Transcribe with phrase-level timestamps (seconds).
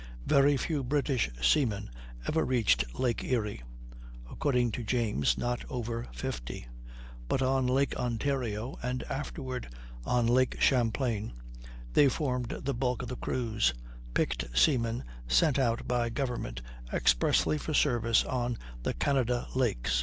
[0.25, 1.91] Very few British seamen
[2.27, 3.61] ever reached Lake Erie
[4.31, 6.65] (according to James, not over fifty);
[7.27, 9.67] but on Lake Ontario, and afterward
[10.03, 11.33] on Lake Champlain,
[11.93, 13.75] they formed the bulk of the crews,
[14.15, 19.99] "picked seamen, sent out by government expressly for service on the Canada lakes."